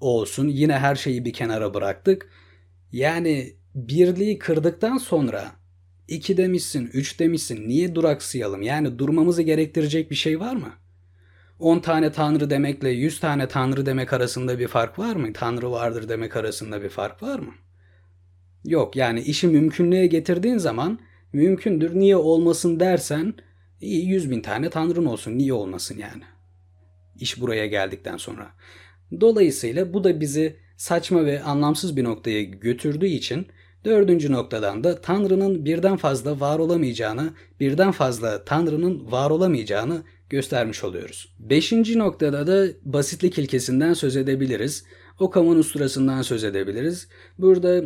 olsun 0.00 0.48
yine 0.48 0.78
her 0.78 0.94
şeyi 0.94 1.24
bir 1.24 1.32
kenara 1.32 1.74
bıraktık. 1.74 2.30
Yani 2.92 3.52
birliği 3.74 4.38
kırdıktan 4.38 4.98
sonra 4.98 5.59
2 6.10 6.36
demişsin, 6.36 6.90
3 6.92 7.18
demişsin. 7.20 7.68
Niye 7.68 7.94
duraksayalım? 7.94 8.62
Yani 8.62 8.98
durmamızı 8.98 9.42
gerektirecek 9.42 10.10
bir 10.10 10.16
şey 10.16 10.40
var 10.40 10.54
mı? 10.56 10.72
10 11.58 11.78
tane 11.78 12.12
tanrı 12.12 12.50
demekle 12.50 12.90
100 12.90 13.20
tane 13.20 13.48
tanrı 13.48 13.86
demek 13.86 14.12
arasında 14.12 14.58
bir 14.58 14.68
fark 14.68 14.98
var 14.98 15.16
mı? 15.16 15.32
Tanrı 15.32 15.70
vardır 15.70 16.08
demek 16.08 16.36
arasında 16.36 16.82
bir 16.82 16.88
fark 16.88 17.22
var 17.22 17.38
mı? 17.38 17.54
Yok 18.64 18.96
yani 18.96 19.20
işi 19.20 19.46
mümkünlüğe 19.46 20.06
getirdiğin 20.06 20.58
zaman 20.58 21.00
mümkündür 21.32 21.94
niye 21.94 22.16
olmasın 22.16 22.80
dersen 22.80 23.34
iyi 23.80 24.06
100 24.06 24.30
bin 24.30 24.40
tane 24.40 24.70
tanrın 24.70 25.06
olsun 25.06 25.38
niye 25.38 25.52
olmasın 25.52 25.98
yani. 25.98 26.22
İş 27.20 27.40
buraya 27.40 27.66
geldikten 27.66 28.16
sonra. 28.16 28.50
Dolayısıyla 29.20 29.92
bu 29.92 30.04
da 30.04 30.20
bizi 30.20 30.56
saçma 30.76 31.24
ve 31.24 31.42
anlamsız 31.42 31.96
bir 31.96 32.04
noktaya 32.04 32.42
götürdüğü 32.42 33.06
için 33.06 33.46
Dördüncü 33.84 34.32
noktadan 34.32 34.84
da 34.84 35.00
Tanrı'nın 35.00 35.64
birden 35.64 35.96
fazla 35.96 36.40
var 36.40 36.58
olamayacağını, 36.58 37.30
birden 37.60 37.92
fazla 37.92 38.44
Tanrı'nın 38.44 39.12
var 39.12 39.30
olamayacağını 39.30 40.02
göstermiş 40.30 40.84
oluyoruz. 40.84 41.34
Beşinci 41.38 41.98
noktada 41.98 42.46
da 42.46 42.66
basitlik 42.82 43.38
ilkesinden 43.38 43.92
söz 43.92 44.16
edebiliriz. 44.16 44.84
Okam'ın 45.18 45.58
usturasından 45.58 46.22
söz 46.22 46.44
edebiliriz. 46.44 47.08
Burada 47.38 47.84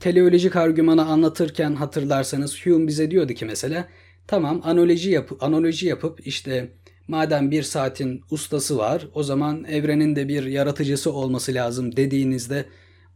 teleolojik 0.00 0.56
argümanı 0.56 1.06
anlatırken 1.06 1.74
hatırlarsanız 1.74 2.66
Hume 2.66 2.86
bize 2.86 3.10
diyordu 3.10 3.32
ki 3.32 3.44
mesela 3.44 3.88
tamam 4.26 4.60
analoji, 4.64 5.10
yap 5.10 5.30
analoji 5.40 5.86
yapıp 5.86 6.26
işte 6.26 6.70
madem 7.08 7.50
bir 7.50 7.62
saatin 7.62 8.22
ustası 8.30 8.78
var 8.78 9.08
o 9.14 9.22
zaman 9.22 9.64
evrenin 9.64 10.16
de 10.16 10.28
bir 10.28 10.44
yaratıcısı 10.44 11.12
olması 11.12 11.54
lazım 11.54 11.96
dediğinizde 11.96 12.64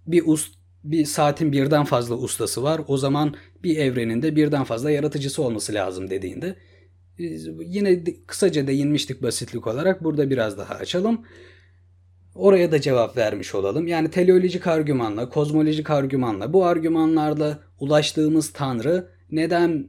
bir 0.07 0.23
ust 0.27 0.64
bir 0.85 1.05
saatin 1.05 1.53
birden 1.53 1.85
fazla 1.85 2.15
ustası 2.15 2.63
var. 2.63 2.81
O 2.89 2.97
zaman 2.97 3.35
bir 3.63 3.77
evrenin 3.77 4.23
de 4.23 4.37
birden 4.37 4.65
fazla 4.65 4.91
yaratıcısı 4.91 5.43
olması 5.43 5.75
lazım 5.75 6.11
dediğinde 6.11 6.57
yine 7.67 8.05
kısaca 8.27 8.67
değinmiştik 8.67 9.23
basitlik 9.23 9.67
olarak. 9.67 10.05
Burada 10.05 10.31
biraz 10.31 10.59
daha 10.59 10.75
açalım. 10.75 11.27
Oraya 12.35 12.73
da 12.73 12.81
cevap 12.81 13.17
vermiş 13.17 13.55
olalım. 13.55 13.87
Yani 13.87 14.11
teleolojik 14.11 14.67
argümanla, 14.67 15.29
kozmolojik 15.29 15.91
argümanla 15.91 16.53
bu 16.53 16.65
argümanlarla 16.65 17.59
ulaştığımız 17.81 18.53
tanrı 18.53 19.09
neden 19.31 19.89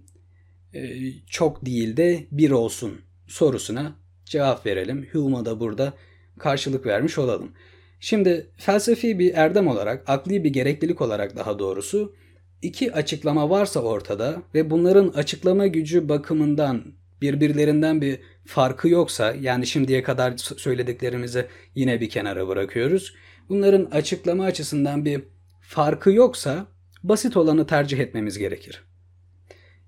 e, 0.74 1.12
çok 1.30 1.66
değil 1.66 1.98
de 1.98 2.28
bir 2.32 2.52
olsun 2.52 3.02
sorusuna 3.28 3.96
cevap 4.26 4.66
verelim. 4.66 5.08
Hume'a 5.12 5.46
da 5.46 5.60
burada 5.60 5.94
karşılık 6.40 6.86
vermiş 6.86 7.18
olalım. 7.18 7.52
Şimdi 8.00 8.50
felsefi 8.58 9.20
bir 9.20 9.34
erdem 9.34 9.68
olarak, 9.68 10.10
akli 10.10 10.44
bir 10.44 10.50
gereklilik 10.50 11.02
olarak 11.02 11.36
daha 11.36 11.60
doğrusu 11.60 12.16
iki 12.62 12.94
açıklama 12.94 13.50
varsa 13.50 13.80
ortada 13.80 14.42
ve 14.54 14.70
bunların 14.70 15.08
açıklama 15.08 15.68
gücü 15.68 16.10
bakımından 16.10 16.84
birbirlerinden 17.22 18.02
bir 18.02 18.20
farkı 18.46 18.90
yoksa 18.90 19.34
yani 19.40 19.68
şimdiye 19.68 20.04
kadar 20.04 20.38
söylediklerimizi 20.38 21.48
yine 21.76 22.02
bir 22.02 22.10
kenara 22.10 22.48
bırakıyoruz. 22.48 23.16
Bunların 23.50 23.86
açıklama 23.86 24.46
açısından 24.46 25.06
bir 25.06 25.24
farkı 25.62 26.12
yoksa 26.12 26.68
basit 27.04 27.38
olanı 27.38 27.68
tercih 27.68 28.00
etmemiz 28.00 28.38
gerekir. 28.38 28.84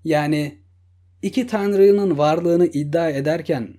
Yani 0.04 0.58
iki 1.22 1.46
tanrının 1.46 2.18
varlığını 2.18 2.66
iddia 2.66 3.10
ederken 3.10 3.74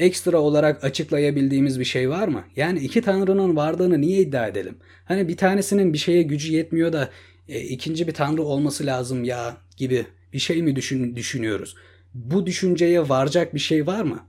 ekstra 0.00 0.38
olarak 0.38 0.84
açıklayabildiğimiz 0.84 1.80
bir 1.80 1.84
şey 1.84 2.10
var 2.10 2.28
mı? 2.28 2.44
Yani 2.56 2.78
iki 2.78 3.02
tanrının 3.02 3.56
varlığını 3.56 4.00
niye 4.00 4.20
iddia 4.20 4.46
edelim? 4.46 4.76
Hani 5.04 5.28
bir 5.28 5.36
tanesinin 5.36 5.92
bir 5.92 5.98
şeye 5.98 6.22
gücü 6.22 6.52
yetmiyor 6.52 6.92
da 6.92 7.10
e, 7.48 7.60
ikinci 7.60 8.06
bir 8.06 8.14
tanrı 8.14 8.42
olması 8.42 8.86
lazım 8.86 9.24
ya 9.24 9.56
gibi 9.76 10.06
bir 10.32 10.38
şey 10.38 10.62
mi 10.62 10.76
düşün, 10.76 11.16
düşünüyoruz? 11.16 11.74
Bu 12.14 12.46
düşünceye 12.46 13.08
varacak 13.08 13.54
bir 13.54 13.60
şey 13.60 13.86
var 13.86 14.02
mı? 14.02 14.20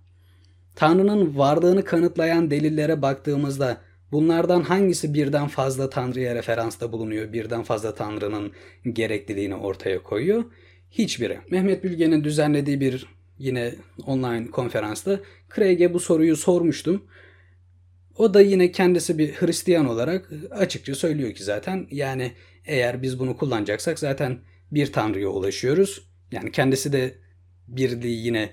Tanrı'nın 0.76 1.38
varlığını 1.38 1.84
kanıtlayan 1.84 2.52
delillere 2.52 3.02
baktığımızda 3.02 3.78
bunlardan 4.12 4.62
hangisi 4.62 5.14
birden 5.14 5.48
fazla 5.48 5.90
Tanrı'ya 5.90 6.36
referansta 6.36 6.92
bulunuyor, 6.92 7.34
birden 7.34 7.64
fazla 7.64 7.96
Tanrı'nın 7.96 8.52
gerekliliğini 8.94 9.56
ortaya 9.56 10.04
koyuyor? 10.04 10.44
Hiçbiri. 10.92 11.40
Mehmet 11.52 11.84
Bilge'nin 11.84 12.24
düzenlediği 12.24 12.80
bir 12.80 13.08
yine 13.42 13.76
online 14.06 14.52
konferansta 14.52 15.20
Craig'e 15.56 15.94
bu 15.94 16.00
soruyu 16.00 16.36
sormuştum. 16.36 17.06
O 18.18 18.34
da 18.34 18.42
yine 18.42 18.72
kendisi 18.72 19.18
bir 19.18 19.34
Hristiyan 19.34 19.86
olarak 19.86 20.30
açıkça 20.52 20.96
söylüyor 20.96 21.34
ki 21.34 21.44
zaten 21.44 21.88
yani 21.92 22.32
eğer 22.66 23.02
biz 23.02 23.20
bunu 23.20 23.38
kullanacaksak 23.38 24.00
zaten 24.00 24.40
bir 24.72 24.92
Tanrı'ya 24.92 25.28
ulaşıyoruz. 25.28 26.08
Yani 26.32 26.52
kendisi 26.52 26.94
de 26.94 27.18
birliği 27.68 28.26
yine 28.26 28.50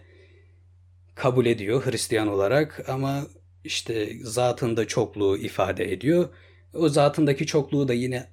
kabul 1.15 1.47
ediyor 1.47 1.87
Hristiyan 1.87 2.29
olarak 2.29 2.89
ama 2.89 3.27
işte 3.65 4.09
zatında 4.23 4.87
çokluğu 4.87 5.39
ifade 5.39 5.93
ediyor. 5.93 6.29
O 6.75 6.89
zatındaki 6.89 7.47
çokluğu 7.47 7.89
da 7.89 7.95
yine 7.95 8.27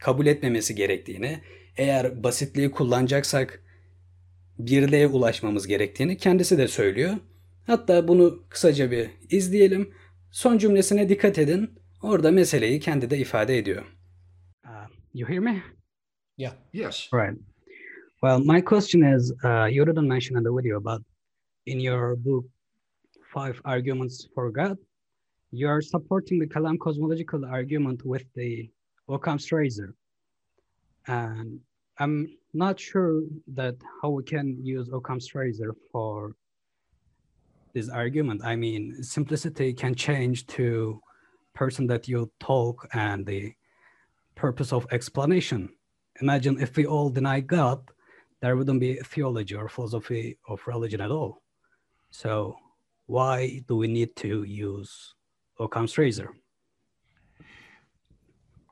kabul 0.00 0.26
etmemesi 0.26 0.74
gerektiğini, 0.74 1.40
eğer 1.76 2.22
basitliği 2.22 2.70
kullanacaksak 2.70 3.62
birliğe 4.58 5.06
ulaşmamız 5.06 5.66
gerektiğini 5.66 6.16
kendisi 6.16 6.58
de 6.58 6.68
söylüyor. 6.68 7.14
Hatta 7.66 8.08
bunu 8.08 8.42
kısaca 8.48 8.90
bir 8.90 9.10
izleyelim. 9.30 9.94
Son 10.30 10.58
cümlesine 10.58 11.08
dikkat 11.08 11.38
edin. 11.38 11.70
Orada 12.02 12.30
meseleyi 12.30 12.80
kendi 12.80 13.10
de 13.10 13.18
ifade 13.18 13.58
ediyor. 13.58 13.84
Uh, 14.64 14.88
you 15.14 15.28
hear 15.28 15.38
me? 15.38 15.62
Yeah. 16.36 16.54
Yes. 16.72 17.08
Right. 17.12 17.38
Well, 18.22 18.38
my 18.40 18.64
question 18.64 19.02
is, 19.02 19.32
uh, 19.44 19.66
you 19.70 19.86
didn't 19.86 20.08
mention 20.08 20.38
in 20.38 20.44
the 20.44 20.50
video, 20.50 20.80
but 20.80 21.02
in 21.66 21.78
your 21.80 22.16
book, 22.16 22.44
Five 23.34 23.60
Arguments 23.64 24.26
for 24.34 24.50
God, 24.50 24.78
you're 25.52 25.82
supporting 25.82 26.40
the 26.40 26.46
Kalam 26.46 26.78
cosmological 26.78 27.44
argument 27.44 28.04
with 28.04 28.24
the 28.34 28.70
Occam's 29.08 29.52
razor. 29.52 29.94
And 31.06 31.60
I'm 31.98 32.36
not 32.54 32.78
sure 32.78 33.22
that 33.54 33.76
how 34.00 34.10
we 34.10 34.22
can 34.22 34.56
use 34.64 34.88
Occam's 34.92 35.34
razor 35.34 35.74
for 35.90 36.34
this 37.74 37.88
argument. 37.88 38.42
I 38.44 38.56
mean, 38.56 39.02
simplicity 39.02 39.72
can 39.72 39.94
change 39.94 40.46
to 40.48 41.00
person 41.54 41.86
that 41.88 42.06
you 42.06 42.30
talk 42.38 42.88
and 42.92 43.26
the 43.26 43.52
purpose 44.36 44.72
of 44.72 44.86
explanation. 44.92 45.68
Imagine 46.20 46.60
if 46.60 46.76
we 46.76 46.86
all 46.86 47.10
deny 47.10 47.40
God, 47.40 47.80
there 48.40 48.56
wouldn't 48.56 48.80
be 48.80 48.94
theology 48.94 49.56
or 49.56 49.68
philosophy 49.68 50.38
of 50.48 50.64
religion 50.66 51.00
at 51.00 51.10
all. 51.10 51.42
So 52.10 52.56
why 53.06 53.62
do 53.66 53.76
we 53.76 53.88
need 53.88 54.14
to 54.16 54.44
use 54.44 55.14
Occam's 55.58 55.98
razor? 55.98 56.30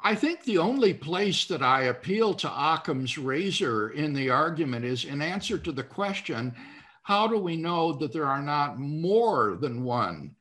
I 0.07 0.15
think 0.15 0.45
the 0.45 0.59
only 0.59 0.95
place 0.95 1.47
that 1.47 1.65
I 1.65 1.87
appeal 1.87 2.33
to 2.35 2.49
Occam's 2.49 3.19
razor 3.19 3.91
in 3.91 4.13
the 4.13 4.31
argument 4.31 4.85
is 4.85 5.05
in 5.05 5.21
answer 5.21 5.59
to 5.59 5.73
the 5.73 5.83
question 5.83 6.55
how 7.03 7.27
do 7.27 7.37
we 7.37 7.57
know 7.57 7.93
that 7.95 8.13
there 8.13 8.29
are 8.29 8.41
not 8.41 8.79
more 8.79 9.59
than 9.61 9.83
one 9.83 10.37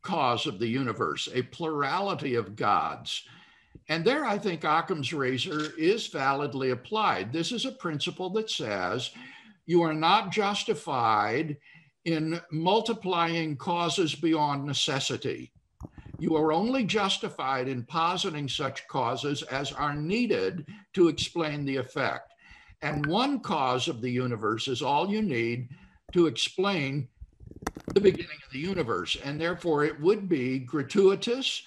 cause 0.00 0.46
of 0.46 0.58
the 0.58 0.68
universe, 0.68 1.28
a 1.34 1.42
plurality 1.42 2.34
of 2.34 2.56
gods? 2.56 3.24
And 3.90 4.06
there, 4.06 4.24
I 4.24 4.38
think 4.38 4.64
Occam's 4.64 5.12
razor 5.12 5.70
is 5.76 6.06
validly 6.06 6.70
applied. 6.70 7.30
This 7.30 7.52
is 7.52 7.66
a 7.66 7.72
principle 7.72 8.30
that 8.30 8.48
says 8.48 9.10
you 9.66 9.82
are 9.82 9.92
not 9.92 10.32
justified 10.32 11.58
in 12.06 12.40
multiplying 12.50 13.58
causes 13.58 14.14
beyond 14.14 14.64
necessity. 14.64 15.52
You 16.20 16.36
are 16.36 16.52
only 16.52 16.84
justified 16.84 17.66
in 17.66 17.82
positing 17.84 18.46
such 18.46 18.86
causes 18.88 19.42
as 19.44 19.72
are 19.72 19.94
needed 19.94 20.66
to 20.92 21.08
explain 21.08 21.64
the 21.64 21.76
effect. 21.76 22.34
And 22.82 23.06
one 23.06 23.40
cause 23.40 23.88
of 23.88 24.02
the 24.02 24.10
universe 24.10 24.68
is 24.68 24.82
all 24.82 25.10
you 25.10 25.22
need 25.22 25.70
to 26.12 26.26
explain 26.26 27.08
the 27.94 28.02
beginning 28.02 28.36
of 28.46 28.52
the 28.52 28.58
universe. 28.58 29.16
And 29.24 29.40
therefore, 29.40 29.84
it 29.84 29.98
would 29.98 30.28
be 30.28 30.58
gratuitous 30.58 31.62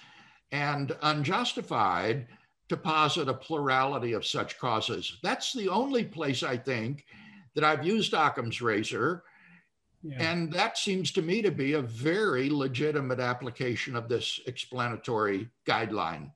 and 0.51 0.95
unjustified 1.01 2.27
to 2.69 2.77
posit 2.77 3.27
a 3.27 3.33
plurality 3.33 4.13
of 4.13 4.23
such 4.23 4.59
causes. 4.59 5.17
That's 5.23 5.53
the 5.53 5.67
only 5.67 6.03
place 6.03 6.43
I 6.43 6.57
think 6.57 7.05
that 7.55 7.63
I've 7.63 7.85
used 7.85 8.13
Occam's 8.13 8.61
razor. 8.61 9.23
Yeah. 10.03 10.31
And 10.31 10.51
that 10.51 10.77
seems 10.77 11.11
to 11.13 11.21
me 11.21 11.41
to 11.41 11.51
be 11.51 11.73
a 11.73 11.81
very 11.81 12.49
legitimate 12.49 13.19
application 13.19 13.95
of 13.95 14.09
this 14.09 14.41
explanatory 14.47 15.49
guideline. 15.65 16.31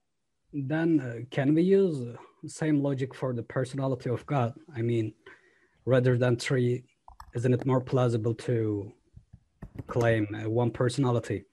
Then 0.54 1.00
uh, 1.02 1.26
can 1.30 1.54
we 1.54 1.64
use 1.64 2.00
the 2.44 2.50
same 2.50 2.82
logic 2.82 3.14
for 3.14 3.34
the 3.34 3.44
personality 3.44 4.10
of 4.10 4.26
God? 4.26 4.54
I 4.74 4.82
mean, 4.82 5.14
rather 5.86 6.18
than 6.18 6.38
three, 6.38 6.84
isn't 7.36 7.54
it 7.54 7.66
more 7.66 7.82
plausible 7.82 8.34
to 8.36 8.92
claim 9.88 10.28
uh, 10.34 10.50
one 10.50 10.72
personality 10.72 11.44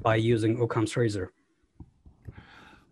by 0.00 0.16
using 0.16 0.60
Occam's 0.60 0.96
razor? 0.96 1.32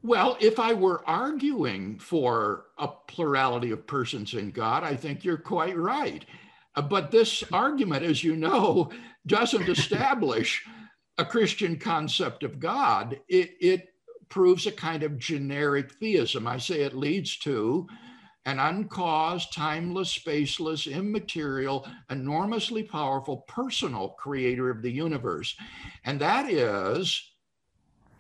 Well, 0.03 0.37
if 0.41 0.59
I 0.59 0.73
were 0.73 1.03
arguing 1.07 1.99
for 1.99 2.67
a 2.79 2.89
plurality 2.89 3.71
of 3.71 3.87
persons 3.87 4.33
in 4.35 4.51
God, 4.51 4.83
I 4.83 4.97
think 4.97 5.25
you're 5.25 5.37
quite 5.37 5.77
right. 5.77 6.25
Uh, 6.75 6.83
but 6.83 7.11
this 7.11 7.43
argument, 7.53 8.05
as 8.05 8.23
you 8.23 8.37
know, 8.37 8.91
doesn't 9.27 9.69
establish 9.69 10.65
a 11.19 11.25
Christian 11.25 11.79
concept 11.79 12.43
of 12.43 12.59
God. 12.59 13.21
It, 13.29 13.51
it 13.61 13.89
proves 14.29 14.67
a 14.67 14.73
kind 14.73 15.03
of 15.03 15.19
generic 15.19 15.93
theism. 15.93 16.47
I 16.47 16.59
say 16.59 16.83
it 16.83 16.97
leads 16.97 17.37
to 17.41 17.87
an 18.47 18.59
uncaused, 18.59 19.53
timeless, 19.53 20.17
spaceless, 20.17 20.91
immaterial, 20.91 21.87
enormously 22.09 22.83
powerful 22.83 23.39
personal 23.49 24.11
creator 24.11 24.71
of 24.71 24.81
the 24.83 24.91
universe. 24.91 25.55
And 26.05 26.21
that 26.21 26.49
is 26.49 27.23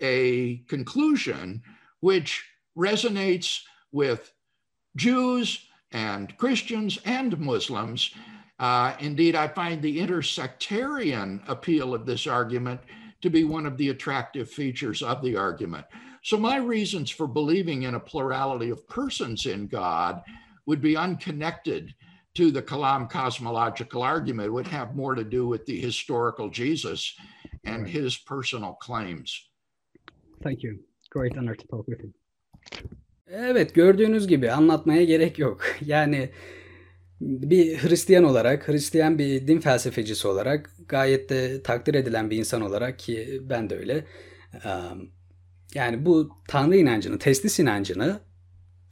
a 0.00 0.58
conclusion 0.68 1.62
which 2.00 2.44
resonates 2.76 3.60
with 3.92 4.32
Jews 4.96 5.66
and 5.92 6.36
Christians 6.36 6.98
and 7.04 7.38
Muslims. 7.38 8.12
Uh, 8.60 8.94
indeed, 9.00 9.34
I 9.34 9.48
find 9.48 9.80
the 9.80 9.98
intersectarian 9.98 11.40
appeal 11.48 11.94
of 11.94 12.04
this 12.04 12.26
argument 12.26 12.80
to 13.22 13.30
be 13.30 13.44
one 13.44 13.64
of 13.64 13.78
the 13.78 13.88
attractive 13.88 14.50
features 14.50 15.02
of 15.02 15.22
the 15.22 15.34
argument. 15.34 15.86
So, 16.22 16.36
my 16.36 16.58
reasons 16.58 17.08
for 17.08 17.26
believing 17.26 17.84
in 17.84 17.94
a 17.94 18.00
plurality 18.00 18.68
of 18.68 18.86
persons 18.86 19.46
in 19.46 19.66
God 19.66 20.20
would 20.66 20.82
be 20.82 20.94
unconnected 20.94 21.94
to 22.34 22.50
the 22.50 22.60
Kalam 22.60 23.08
cosmological 23.08 24.02
argument, 24.02 24.48
it 24.48 24.52
would 24.52 24.66
have 24.66 24.94
more 24.94 25.14
to 25.14 25.24
do 25.24 25.48
with 25.48 25.64
the 25.64 25.80
historical 25.80 26.50
Jesus 26.50 27.14
and 27.64 27.88
his 27.88 28.18
personal 28.18 28.74
claims. 28.74 29.48
Thank 30.42 30.62
you. 30.62 30.80
Great 31.10 31.36
honor 31.36 31.54
to 31.54 31.66
talk 31.66 31.88
with 31.88 32.00
you. 32.02 32.12
Evet 33.26 33.74
gördüğünüz 33.74 34.26
gibi 34.28 34.52
anlatmaya 34.52 35.04
gerek 35.04 35.38
yok. 35.38 35.62
Yani 35.86 36.30
bir 37.20 37.76
Hristiyan 37.78 38.24
olarak, 38.24 38.68
Hristiyan 38.68 39.18
bir 39.18 39.46
din 39.46 39.60
felsefecisi 39.60 40.28
olarak 40.28 40.70
gayet 40.88 41.30
de 41.30 41.62
takdir 41.62 41.94
edilen 41.94 42.30
bir 42.30 42.36
insan 42.36 42.62
olarak 42.62 42.98
ki 42.98 43.40
ben 43.42 43.70
de 43.70 43.78
öyle. 43.78 44.04
Yani 45.74 46.06
bu 46.06 46.28
Tanrı 46.48 46.76
inancını, 46.76 47.18
teslis 47.18 47.58
inancını 47.58 48.20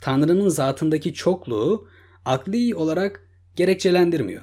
Tanrı'nın 0.03 0.49
zatındaki 0.49 1.15
çokluğu 1.15 1.89
akli 2.25 2.75
olarak 2.75 3.29
gerekçelendirmiyor. 3.57 4.43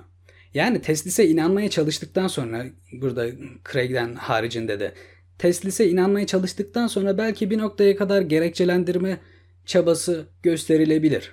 Yani 0.53 0.81
teslise 0.81 1.27
inanmaya 1.27 1.69
çalıştıktan 1.69 2.27
sonra 2.27 2.65
burada 2.91 3.27
Craig'den 3.71 4.15
haricinde 4.15 4.79
de 4.79 4.93
teslise 5.37 5.89
inanmaya 5.89 6.27
çalıştıktan 6.27 6.87
sonra 6.87 7.17
belki 7.17 7.49
bir 7.49 7.57
noktaya 7.57 7.95
kadar 7.95 8.21
gerekçelendirme 8.21 9.17
çabası 9.65 10.25
gösterilebilir. 10.43 11.31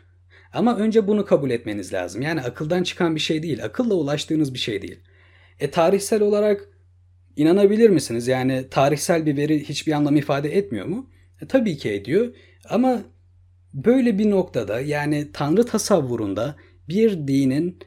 Ama 0.52 0.76
önce 0.76 1.08
bunu 1.08 1.24
kabul 1.24 1.50
etmeniz 1.50 1.92
lazım. 1.92 2.22
Yani 2.22 2.40
akıldan 2.40 2.82
çıkan 2.82 3.14
bir 3.14 3.20
şey 3.20 3.42
değil, 3.42 3.64
akılla 3.64 3.94
ulaştığınız 3.94 4.54
bir 4.54 4.58
şey 4.58 4.82
değil. 4.82 5.00
E 5.60 5.70
tarihsel 5.70 6.22
olarak 6.22 6.68
inanabilir 7.36 7.90
misiniz? 7.90 8.28
Yani 8.28 8.68
tarihsel 8.70 9.26
bir 9.26 9.36
veri 9.36 9.68
hiçbir 9.68 9.92
anlam 9.92 10.16
ifade 10.16 10.56
etmiyor 10.56 10.86
mu? 10.86 11.10
E, 11.40 11.46
tabii 11.46 11.76
ki 11.76 11.90
ediyor. 11.90 12.34
Ama 12.68 13.02
böyle 13.74 14.18
bir 14.18 14.30
noktada 14.30 14.80
yani 14.80 15.28
Tanrı 15.32 15.66
tasavvurunda 15.66 16.56
bir 16.88 17.28
dinin 17.28 17.78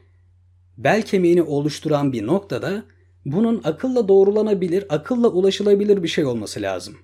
bel 0.78 1.02
kemiğini 1.02 1.42
oluşturan 1.42 2.12
bir 2.12 2.26
noktada 2.26 2.84
bunun 3.24 3.60
akılla 3.64 4.08
doğrulanabilir, 4.08 4.84
akılla 4.88 5.28
ulaşılabilir 5.28 6.02
bir 6.02 6.08
şey 6.08 6.24
olması 6.24 6.62
lazım. 6.62 6.96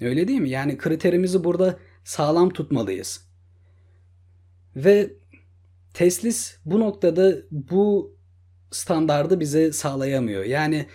Öyle 0.00 0.28
değil 0.28 0.40
mi? 0.40 0.50
Yani 0.50 0.78
kriterimizi 0.78 1.44
burada 1.44 1.78
sağlam 2.04 2.50
tutmalıyız. 2.50 3.27
Ve 4.84 5.10
Teslis 5.94 6.56
bu 6.64 6.80
noktada 6.80 7.36
bu 7.50 8.16
standardı 8.70 9.40
bize 9.40 9.72
sağlayamıyor. 9.72 10.44
Yani 10.44 10.86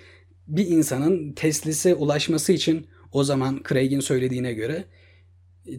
bir 0.48 0.68
insanın 0.68 1.34
Teslise 1.34 1.96
ulaşması 1.96 2.54
için 2.54 2.88
o 3.12 3.24
zaman 3.24 3.63
Craig'in 3.70 4.00
söylediğine 4.00 4.54
göre 4.54 4.86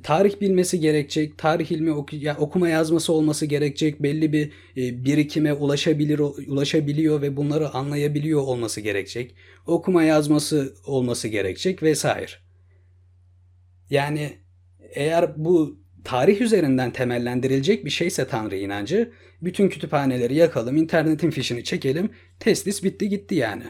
tarih 0.02 0.40
bilmesi 0.40 0.80
gerekecek, 0.80 1.38
tarih 1.38 1.70
ilmi 1.70 1.92
oku, 1.92 2.16
ya, 2.16 2.36
okuma 2.36 2.68
yazması 2.68 3.12
olması 3.12 3.46
gerekecek, 3.46 4.02
belli 4.02 4.32
bir 4.32 4.52
e, 4.76 5.04
birikime 5.04 5.52
ulaşabilir 5.52 6.18
ulaşabiliyor 6.18 7.22
ve 7.22 7.36
bunları 7.36 7.74
anlayabiliyor 7.74 8.40
olması 8.40 8.80
gerekecek. 8.80 9.34
Okuma 9.66 10.02
yazması 10.02 10.74
olması 10.86 11.28
gerekecek 11.28 11.82
vesaire. 11.82 12.32
Yani 13.90 14.32
eğer 14.94 15.44
bu 15.44 15.83
tarih 16.04 16.40
üzerinden 16.40 16.90
temellendirilecek 16.90 17.84
bir 17.84 17.90
şeyse 17.90 18.26
Tanrı 18.26 18.56
inancı, 18.56 19.12
bütün 19.42 19.68
kütüphaneleri 19.68 20.34
yakalım, 20.34 20.76
internetin 20.76 21.30
fişini 21.30 21.64
çekelim, 21.64 22.10
teslis 22.40 22.84
bitti 22.84 23.08
gitti 23.08 23.34
yani. 23.34 23.64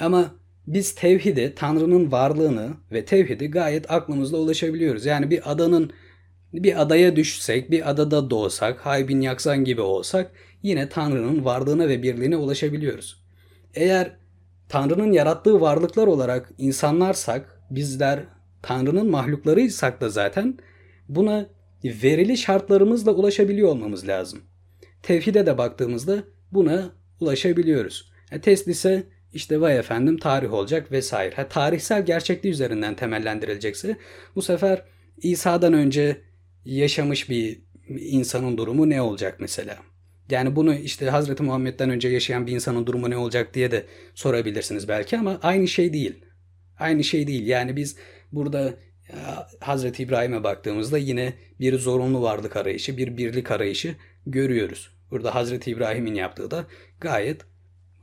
Ama 0.00 0.34
biz 0.66 0.94
tevhidi, 0.94 1.52
Tanrı'nın 1.56 2.12
varlığını 2.12 2.70
ve 2.92 3.04
tevhidi 3.04 3.50
gayet 3.50 3.90
aklımızla 3.90 4.38
ulaşabiliyoruz. 4.38 5.06
Yani 5.06 5.30
bir 5.30 5.52
adanın 5.52 5.92
bir 6.52 6.82
adaya 6.82 7.16
düşsek, 7.16 7.70
bir 7.70 7.90
adada 7.90 8.30
doğsak, 8.30 8.86
Haybin 8.86 9.20
Yaksan 9.20 9.64
gibi 9.64 9.80
olsak 9.80 10.32
yine 10.62 10.88
Tanrı'nın 10.88 11.44
varlığına 11.44 11.88
ve 11.88 12.02
birliğine 12.02 12.36
ulaşabiliyoruz. 12.36 13.24
Eğer 13.74 14.16
Tanrı'nın 14.68 15.12
yarattığı 15.12 15.60
varlıklar 15.60 16.06
olarak 16.06 16.50
insanlarsak, 16.58 17.60
bizler 17.70 18.20
Tanrı'nın 18.62 19.10
mahluklarıysak 19.10 20.00
da 20.00 20.08
zaten 20.08 20.58
buna 21.16 21.48
verili 21.84 22.36
şartlarımızla 22.36 23.12
ulaşabiliyor 23.12 23.68
olmamız 23.68 24.08
lazım. 24.08 24.40
Tevhide 25.02 25.46
de 25.46 25.58
baktığımızda 25.58 26.22
buna 26.52 26.92
ulaşabiliyoruz. 27.20 28.12
E, 28.32 28.40
teslise 28.40 29.06
işte 29.32 29.60
vay 29.60 29.78
efendim 29.78 30.16
tarih 30.18 30.52
olacak 30.52 30.92
vesaire. 30.92 31.34
Ha, 31.34 31.48
tarihsel 31.48 32.06
gerçekliği 32.06 32.52
üzerinden 32.52 32.96
temellendirilecekse 32.96 33.96
bu 34.34 34.42
sefer 34.42 34.82
İsa'dan 35.22 35.72
önce 35.72 36.20
yaşamış 36.64 37.30
bir 37.30 37.62
insanın 37.88 38.56
durumu 38.58 38.90
ne 38.90 39.02
olacak 39.02 39.36
mesela? 39.40 39.78
Yani 40.30 40.56
bunu 40.56 40.74
işte 40.74 41.10
Hazreti 41.10 41.42
Muhammed'den 41.42 41.90
önce 41.90 42.08
yaşayan 42.08 42.46
bir 42.46 42.52
insanın 42.52 42.86
durumu 42.86 43.10
ne 43.10 43.16
olacak 43.16 43.54
diye 43.54 43.70
de 43.70 43.86
sorabilirsiniz 44.14 44.88
belki 44.88 45.18
ama 45.18 45.40
aynı 45.42 45.68
şey 45.68 45.92
değil. 45.92 46.24
Aynı 46.78 47.04
şey 47.04 47.26
değil. 47.26 47.46
Yani 47.46 47.76
biz 47.76 47.96
burada 48.32 48.74
Hazreti 49.60 50.02
İbrahim'e 50.02 50.44
baktığımızda 50.44 50.98
yine 50.98 51.32
bir 51.60 51.78
zorunlu 51.78 52.22
varlık 52.22 52.56
arayışı, 52.56 52.96
bir 52.96 53.16
birlik 53.16 53.50
arayışı 53.50 53.94
görüyoruz. 54.26 54.90
Burada 55.10 55.34
Hazreti 55.34 55.70
İbrahim'in 55.70 56.14
yaptığı 56.14 56.50
da 56.50 56.66
gayet 57.00 57.40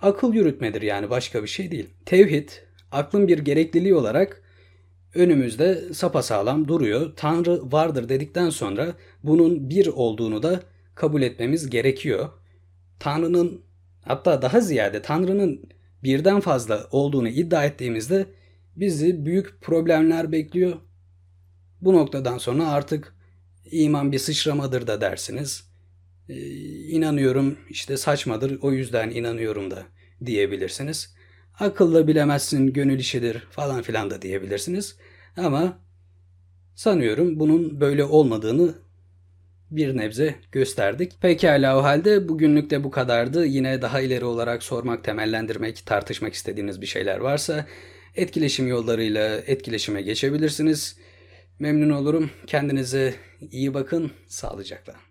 akıl 0.01 0.33
yürütmedir 0.33 0.81
yani 0.81 1.09
başka 1.09 1.43
bir 1.43 1.47
şey 1.47 1.71
değil. 1.71 1.89
Tevhid 2.05 2.49
aklın 2.91 3.27
bir 3.27 3.39
gerekliliği 3.39 3.95
olarak 3.95 4.41
önümüzde 5.15 5.93
sapasağlam 5.93 6.67
duruyor. 6.67 7.13
Tanrı 7.15 7.71
vardır 7.71 8.09
dedikten 8.09 8.49
sonra 8.49 8.93
bunun 9.23 9.69
bir 9.69 9.87
olduğunu 9.87 10.43
da 10.43 10.59
kabul 10.95 11.21
etmemiz 11.21 11.69
gerekiyor. 11.69 12.29
Tanrı'nın 12.99 13.61
hatta 14.05 14.41
daha 14.41 14.59
ziyade 14.59 15.01
Tanrı'nın 15.01 15.69
birden 16.03 16.39
fazla 16.39 16.87
olduğunu 16.91 17.29
iddia 17.29 17.65
ettiğimizde 17.65 18.25
bizi 18.75 19.25
büyük 19.25 19.61
problemler 19.61 20.31
bekliyor. 20.31 20.77
Bu 21.81 21.93
noktadan 21.93 22.37
sonra 22.37 22.67
artık 22.67 23.15
iman 23.71 24.11
bir 24.11 24.19
sıçramadır 24.19 24.87
da 24.87 25.01
dersiniz. 25.01 25.63
Ee, 26.29 26.35
inanıyorum 26.87 27.57
işte 27.69 27.97
saçmadır 27.97 28.59
o 28.61 28.71
yüzden 28.71 29.09
inanıyorum 29.09 29.71
da 29.71 29.83
diyebilirsiniz. 30.25 31.15
Akılla 31.59 32.07
bilemezsin 32.07 32.73
gönül 32.73 32.99
işidir 32.99 33.47
falan 33.51 33.81
filan 33.81 34.09
da 34.09 34.21
diyebilirsiniz. 34.21 34.97
Ama 35.37 35.79
sanıyorum 36.75 37.39
bunun 37.39 37.81
böyle 37.81 38.03
olmadığını 38.03 38.75
bir 39.71 39.97
nebze 39.97 40.35
gösterdik. 40.51 41.21
Pekala 41.21 41.79
o 41.79 41.83
halde 41.83 42.29
bugünlük 42.29 42.69
de 42.69 42.83
bu 42.83 42.91
kadardı. 42.91 43.45
Yine 43.45 43.81
daha 43.81 44.01
ileri 44.01 44.25
olarak 44.25 44.63
sormak, 44.63 45.03
temellendirmek, 45.03 45.85
tartışmak 45.85 46.33
istediğiniz 46.33 46.81
bir 46.81 46.85
şeyler 46.85 47.17
varsa 47.17 47.65
etkileşim 48.15 48.67
yollarıyla 48.67 49.37
etkileşime 49.37 50.01
geçebilirsiniz. 50.01 50.97
Memnun 51.59 51.89
olurum. 51.89 52.31
Kendinize 52.47 53.15
iyi 53.51 53.73
bakın. 53.73 54.11
Sağlıcakla. 54.27 55.06